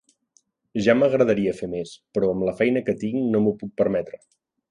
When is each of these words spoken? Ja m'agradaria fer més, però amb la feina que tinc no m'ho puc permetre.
Ja 0.85 0.95
m'agradaria 1.01 1.53
fer 1.59 1.69
més, 1.73 1.91
però 2.17 2.31
amb 2.35 2.47
la 2.49 2.57
feina 2.63 2.83
que 2.89 2.97
tinc 3.05 3.31
no 3.35 3.43
m'ho 3.45 3.53
puc 3.63 3.77
permetre. 3.83 4.21